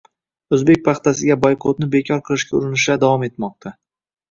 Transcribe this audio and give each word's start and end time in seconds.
O'zbek 0.55 0.79
paxtasiga 0.87 1.37
boykotni 1.43 1.91
bekor 1.97 2.25
qilishga 2.31 2.59
urinishlar 2.63 3.01
davom 3.07 3.29
etmoqda 3.31 3.79